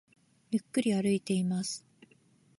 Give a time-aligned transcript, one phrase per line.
[0.49, 1.85] ゆっくり歩いています